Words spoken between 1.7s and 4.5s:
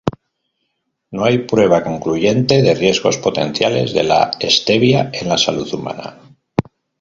concluyente de riesgos potenciales de la